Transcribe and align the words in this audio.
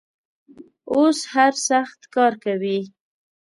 اوس 0.93 1.19
هر 1.33 1.53
سخت 1.69 1.99
کار 2.15 2.33
کوي. 2.43 2.79